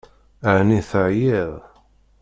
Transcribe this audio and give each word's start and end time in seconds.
Ɛni 0.53 0.79
teɛyiḍ? 0.89 1.51